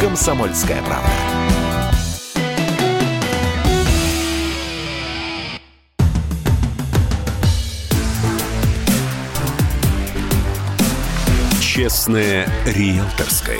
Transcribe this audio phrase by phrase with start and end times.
[0.00, 1.10] «Комсомольская правда».
[11.60, 13.58] Честное риэлторское.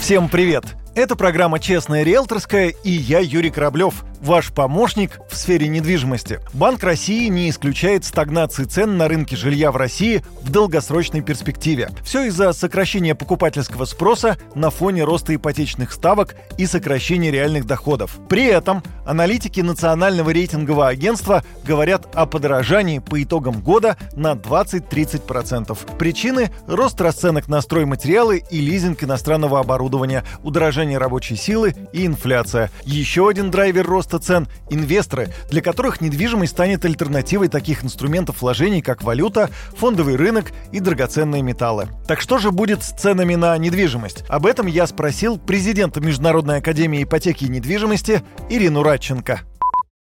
[0.00, 0.64] Всем привет!
[0.96, 6.40] Это программа «Честная риэлторская» и я, Юрий Кораблев– ваш помощник в сфере недвижимости.
[6.52, 11.90] Банк России не исключает стагнации цен на рынке жилья в России в долгосрочной перспективе.
[12.02, 18.18] Все из-за сокращения покупательского спроса на фоне роста ипотечных ставок и сокращения реальных доходов.
[18.28, 25.96] При этом аналитики Национального рейтингового агентства говорят о подорожании по итогам года на 20-30%.
[25.98, 32.70] Причины– рост расценок на стройматериалы и лизинг иностранного оборудования, удорожание рабочей силы и инфляция.
[32.84, 39.02] Еще один драйвер роста цен инвесторы, для которых недвижимость станет альтернативой таких инструментов вложений, как
[39.02, 41.88] валюта, фондовый рынок и драгоценные металлы.
[42.06, 44.24] Так что же будет с ценами на недвижимость?
[44.28, 49.40] Об этом я спросил президента Международной академии ипотеки и недвижимости Ирину Радченко.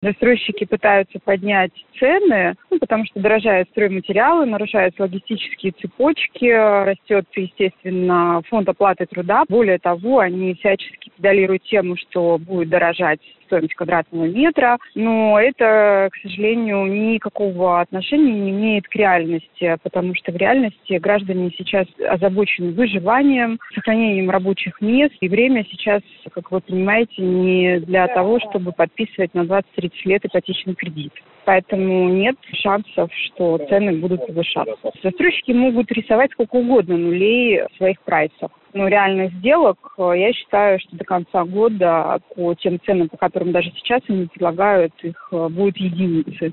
[0.03, 6.47] Застройщики пытаются поднять цены, ну, потому что дорожают стройматериалы, нарушаются логистические цепочки,
[6.85, 9.45] растет, естественно, фонд оплаты труда.
[9.49, 13.21] Более того, они всячески педалируют тему, что будет дорожать
[13.53, 20.33] стоимость квадратного метра, но это, к сожалению, никакого отношения не имеет к реальности, потому что
[20.33, 26.01] в реальности граждане сейчас озабочены выживанием, сохранением рабочих мест, и время сейчас,
[26.33, 31.13] как вы понимаете, не для того, чтобы подписывать на 20-30 лет ипотечный кредит.
[31.45, 34.93] Поэтому нет шансов, что цены будут повышаться.
[35.03, 40.97] Застройщики могут рисовать сколько угодно нулей своих прайсах ну, реальных сделок, э, я считаю, что
[40.97, 45.77] до конца года по тем ценам, по которым даже сейчас они предлагают, их э, будет
[45.77, 46.53] единицы.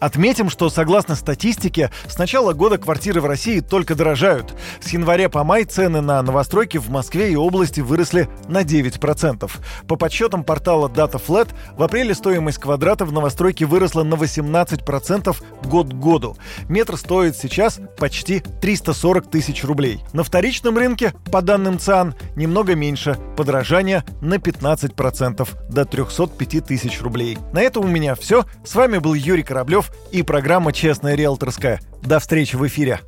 [0.00, 4.54] Отметим, что согласно статистике, с начала года квартиры в России только дорожают.
[4.80, 9.50] С января по май цены на новостройки в Москве и области выросли на 9%.
[9.86, 15.94] По подсчетам портала DataFlat, в апреле стоимость квадрата в новостройке выросла на 18% год к
[15.94, 16.36] году.
[16.68, 20.00] Метр стоит сейчас почти 340 тысяч рублей.
[20.14, 27.36] На вторичном рынке, по данным ЦАН, немного меньше, подорожание на 15% до 305 тысяч рублей.
[27.52, 28.46] На этом у меня все.
[28.64, 31.80] С вами был Юрий Кораблев и программа «Честная риэлторская».
[32.02, 33.00] До встречи в эфире.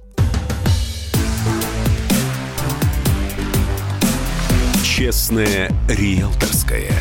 [4.85, 6.93] «Честная риэлторская».